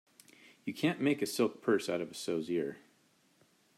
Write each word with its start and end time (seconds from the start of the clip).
You 0.65 0.73
can't 0.73 0.99
make 0.99 1.21
a 1.21 1.27
silk 1.27 1.61
purse 1.61 1.87
out 1.87 2.01
of 2.01 2.09
a 2.09 2.15
sow's 2.15 2.49
ear. 2.49 2.79